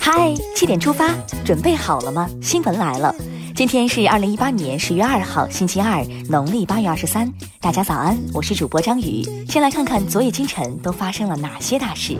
[0.00, 1.12] 嗨，七点出发，
[1.44, 2.30] 准备好了吗？
[2.40, 3.12] 新闻来了，
[3.52, 7.28] 今天是二零一八年十月二号，星期二，农历八月二十三。
[7.60, 9.24] 大家早安，我是主播张宇。
[9.48, 12.16] 先来看看昨夜今晨都发生了哪些大事。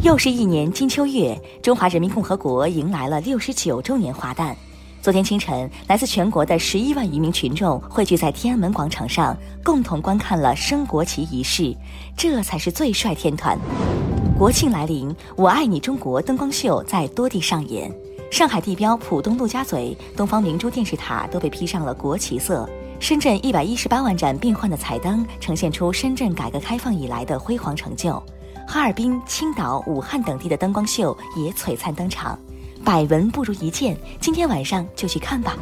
[0.00, 4.56] 又是一年金秋月，中华人民共和国迎来了六十九周年华诞。
[5.02, 11.76] 昨天清晨，来自全国的十一万余名群众汇聚在天安门广场上，共同观看了升国旗仪式。
[12.16, 13.58] 这才是最帅天团。
[14.38, 17.90] 国庆来临，我爱你中国灯光秀在多地上演。
[18.30, 22.68] 上海地标浦东陆家嘴、东方明珠电视塔都被披上了国旗色。
[23.00, 28.22] 深圳一百一十八万盏变幻的彩灯，呈现出深圳改革开放以来的辉煌成就。
[28.68, 32.38] 哈尔滨、青岛、武汉等地的灯光秀也璀璨登场。
[32.84, 35.56] 百闻不如一见，今天晚上就去看吧。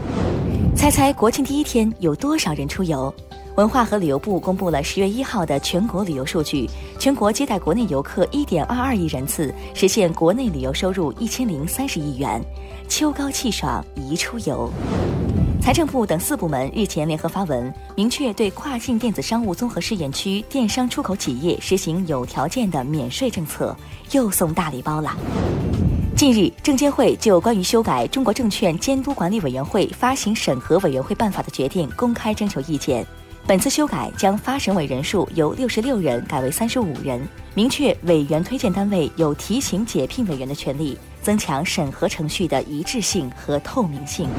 [0.75, 3.15] 猜猜国庆第一天有多少人出游？
[3.57, 6.69] 文化和旅游部公布了十月一号的全国旅游数据，
[6.99, 12.43] 全国接待国内游客一点二二亿人次，实现国内旅游收入一千零三十亿元。
[12.89, 14.69] 秋高气爽宜出游。
[15.63, 23.75] 财政部等四部门日前联合发文，明确对跨境电子商务综合试验区电商出口企业实行有条件的免税政策，
[24.11, 25.17] 又送大礼包了。
[26.17, 33.07] 近日，证监会就关于修改《中国证券监督管理委员会发行审核委员会办法》的决定公开征求意见。
[33.47, 37.21] 本次修改将发审委人数由六十六人改为三十五人，
[37.53, 44.31] 明确委员推荐单位有提请解聘委员的权利，增强审核程序的一致性和透明性。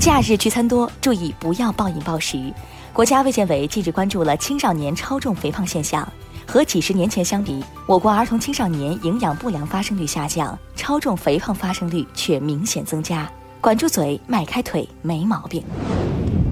[0.00, 2.50] 假日聚餐多，注意不要暴饮暴食。
[2.94, 6.10] 国家卫健委近日关注了青少年超重肥胖现象。
[6.46, 13.30] 和几十年前相比，我国儿童青少年营养不良发生率下降，超重肥胖发生率却明显增加。
[13.60, 15.62] 管住嘴，迈开腿，没毛病。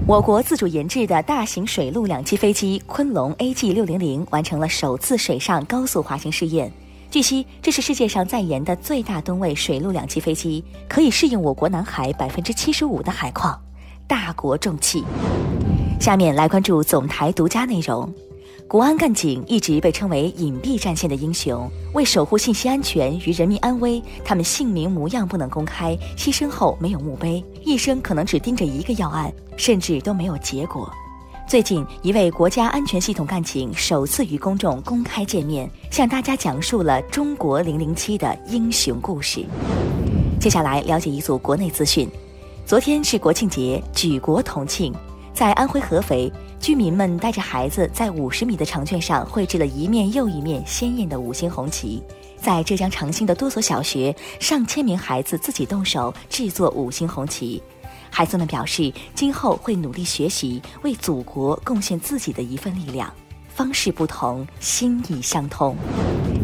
[0.09, 6.71] 我国自主研制的大型水陆两栖飞机昆龙 AG 六零零完成了首次水上高速滑行试验。
[7.11, 13.55] 据悉，这是世界上在研的最大吨位水陆两栖飞机，可以适应我国南海百分之七十五的海况。
[14.07, 15.05] 大国重器。
[15.99, 18.11] 下面来关注总台独家内容。
[18.69, 30.87] 国安干警一直被称为隐蔽战线的英雄，为守护信息安全与人民安危，他们姓名模样不能公开，牺牲后没有墓碑，一生可能只盯着一个要案，甚至都没有结果。
[31.47, 39.43] 最近，一位国家安全系统干警首次与公众公开见面，向大家讲述了中国零零七的英雄故事。
[40.39, 42.07] 接下来了解一组国内资讯。
[42.67, 44.93] 昨天是国庆节，举国同庆。
[45.31, 46.29] 在安徽合肥，
[46.59, 52.03] 居民们带着孩子在五十米的长卷上绘制了一面又一面鲜艳的五星红旗。
[52.37, 57.61] 在浙江长兴的多所小学，上千名孩子自己动手制作五星红旗。
[58.09, 63.11] 孩子们表示，今后会努力学习，为祖国贡献自己的一份力量。
[63.47, 65.75] 方式不同，心意相通。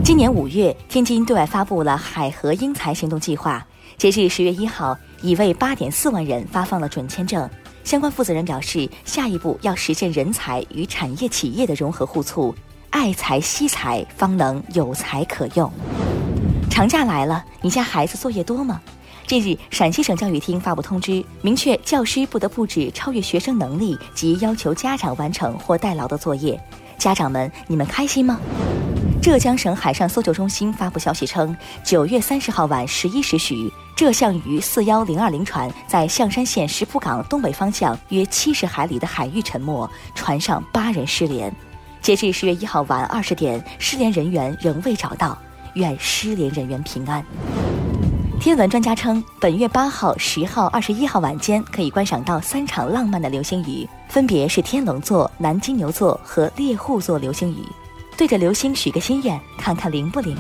[0.03, 3.65] 今年五月，天津对外发布了海河英才行动计划，
[3.97, 7.49] 截至十月一号，已为八点四万人发放了准签证。
[7.85, 12.53] 相关负责人表示，下一步要实现人才与产业企业的融合互促，
[12.89, 15.71] 爱才惜才，方能有才可用。
[16.67, 18.81] 长假来了，你家孩子作业多吗？
[19.27, 26.59] 近日，陕西省教育厅发布通知，明确教师不得布置超越学生能力及要求家长完成或代劳的作业。
[26.97, 28.39] 家长们，你们开心吗？
[29.21, 41.53] 浙江省海上搜救中心发布消息称，九月三十号晚十一时许，这象鱼四幺零二零船在象山县石浦港东北方向约七十海里的海域沉没，船上八人失联。
[42.01, 45.37] 截至十月一号晚二十点，失联人员仍未找到，
[45.75, 47.25] 愿失联人员平安。
[48.37, 57.65] 天文专家称，本月八号、十号、二十一号晚间可以观赏到三场浪漫的流星雨，分别是天龙座、南金牛座和猎户座流星雨。
[58.17, 60.37] 对着流星许个心愿，看看灵不灵。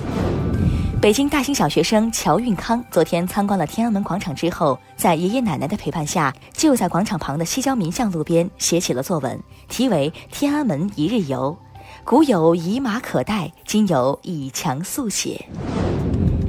[1.05, 9.39] 北京大兴小学生乔运康昨天参观了天安门广场之后，在爷爷奶奶的陪伴下，就在广场旁的西郊民巷路边写起了作文，
[9.69, 11.55] 题为《天安门一日游》。
[12.03, 15.45] 古有以马可待，今有以强速写。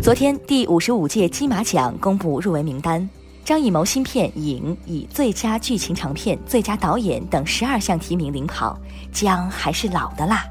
[0.00, 3.06] 昨天，第五十五届金马奖公布入围名单，
[3.44, 8.74] 张艺谋新片《影》以最佳剧情长片、最佳导演等十二项提名领跑，
[9.12, 10.42] 姜还是老的辣。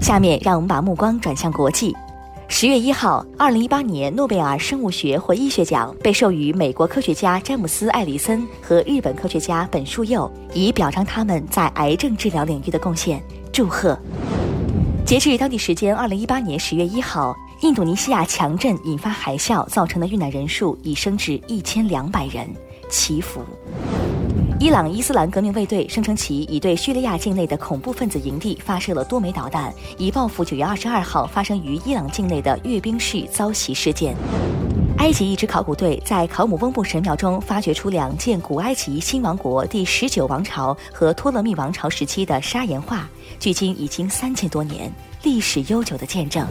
[0.00, 1.94] 下面让我们把目光转向国际。
[2.54, 13.22] 十月一号，二零一八年诺贝尔生物学或医学奖被授予美国科学家詹姆斯·艾里森和日本科学家本树佑，以表彰他们在癌症治疗领域的贡献。
[13.50, 13.98] 祝贺！
[15.06, 22.46] 截至当地时间二零一八年十月一号，印度尼西亚强震引发海啸造成的遇难人数已升至一千两百人，
[22.90, 23.40] 祈福。
[24.62, 34.14] 伊朗伊斯兰革命卫队声称其已对叙利亚境内的恐怖分子营地发射了多枚导弹，以报复九月二十二号发生于伊朗境内的阅兵式遭袭事件。
[34.98, 43.04] 埃及一支考古队在考姆翁布神庙中发掘出两件古埃及新王国第十九王朝和托勒密王朝时期的砂岩画，
[43.40, 44.88] 距今已经三千多年，
[45.24, 46.46] 历史悠久的见证。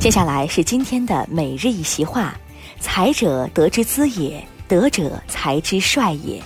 [0.00, 2.34] 接下来是今天的每日一席话：
[2.80, 6.42] 才者，德之资也；德者，才之帅也。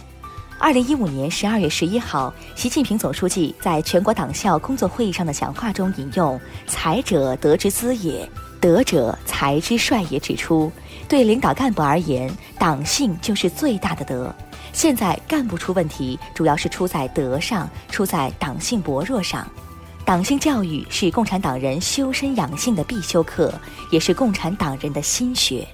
[0.60, 8.28] 二零一五年十二月十一号，习近平总书记在全国党校工作会议上的讲话中引用“才者，德之资也；
[8.60, 10.70] 德者，才之帅也”，指出，
[11.08, 14.32] 对领导干部而言，党性就是最大的德。
[14.74, 19.50] 现在干部出问题，主要是出在德上，出在党性薄弱上。
[20.04, 23.50] 党性教育是共产党人修身养性的必修课，
[23.90, 25.66] 也是共产党人的心学。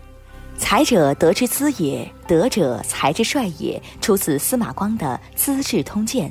[0.59, 3.81] 才者，德之资也；德者，才之帅也。
[4.01, 6.29] 出自司马光的《资治通鉴》，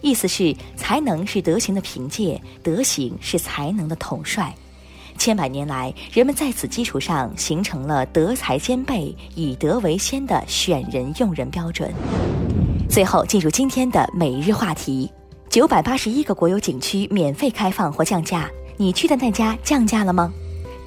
[0.00, 4.54] 意思是才能是德行的凭借，德行是才能的统帅。
[5.18, 11.92] 千百年来，人们在此基础上形成了德才兼备、以德为先的选人用人标准。
[12.88, 15.10] 最后，进入今天的每日话题：
[15.48, 20.32] 九百八十一个国有景区免费开放或降价，你去的那家降价了吗？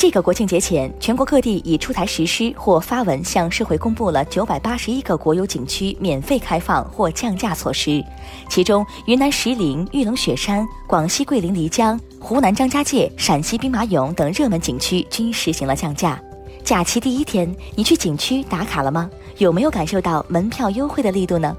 [0.06, 8.06] 这个国庆节前，全国各地已出台实施或发文向社会公布了九百八十一个国有景区免费开放或降价措施。
[8.48, 16.22] 其中，云南石林、玉龙雪山、广西桂林漓江、湖南张家界、陕西兵马俑等热门景区均实行了降价。
[16.64, 19.10] 假期第一天，你去景区打卡了吗？
[19.40, 21.58] 有没有感受到门票优惠的力度呢？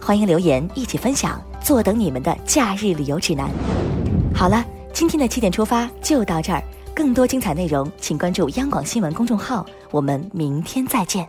[0.00, 3.50] 欢迎留言一起分享，坐等你们的假日旅游指南。
[4.32, 6.62] 好了，今天的七点出发就到这儿。
[6.98, 9.64] 更多精彩内容，请关注央广新闻公众号。
[9.92, 11.24] 我们明天再见。